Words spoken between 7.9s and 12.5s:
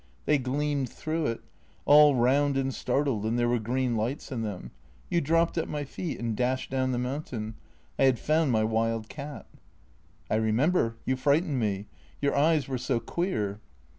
I had found my wild cat."" I remember. You frightened me. Your